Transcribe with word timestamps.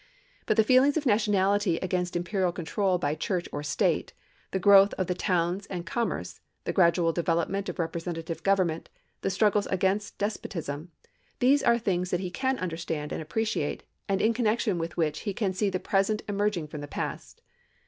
But 0.47 0.57
the 0.57 0.63
feelings 0.63 0.97
of 0.97 1.05
nationality 1.05 1.77
against 1.77 2.15
imperial 2.15 2.51
control 2.51 2.97
by 2.97 3.13
Church 3.13 3.47
or 3.51 3.61
State, 3.61 4.13
the 4.49 4.57
growth 4.57 4.95
of 4.95 5.05
the 5.05 5.13
towns 5.13 5.67
and 5.67 5.85
commerce, 5.85 6.41
the 6.63 6.73
gradual 6.73 7.11
development 7.13 7.69
of 7.69 7.77
representative 7.77 8.41
government, 8.41 8.89
the 9.21 9.29
struggles 9.29 9.67
against 9.67 10.17
despotism 10.17 10.89
these 11.37 11.61
are 11.61 11.77
things 11.77 12.09
he 12.09 12.31
can 12.31 12.57
understand 12.57 13.11
and 13.11 13.21
appreciate 13.21 13.83
and 14.09 14.23
in 14.23 14.33
connection 14.33 14.79
with 14.79 14.97
which 14.97 15.19
he 15.19 15.35
can 15.35 15.53
see 15.53 15.69
the 15.69 15.79
present 15.79 16.23
emerging 16.27 16.67
from 16.67 16.81
the 16.81 16.87
past. 16.87 17.43